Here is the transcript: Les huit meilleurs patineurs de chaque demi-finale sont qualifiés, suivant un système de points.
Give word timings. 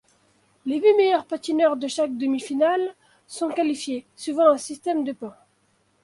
Les 0.65 0.79
huit 0.79 0.95
meilleurs 0.97 1.27
patineurs 1.27 1.77
de 1.77 1.87
chaque 1.87 2.17
demi-finale 2.17 2.95
sont 3.27 3.49
qualifiés, 3.49 4.07
suivant 4.15 4.49
un 4.49 4.57
système 4.57 5.03
de 5.03 5.11
points. 5.11 5.37